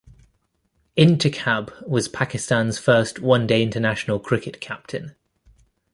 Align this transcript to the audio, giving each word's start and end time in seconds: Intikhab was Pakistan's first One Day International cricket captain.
Intikhab 0.97 1.87
was 1.87 2.07
Pakistan's 2.07 2.79
first 2.79 3.19
One 3.19 3.45
Day 3.45 3.61
International 3.61 4.19
cricket 4.19 4.59
captain. 4.59 5.15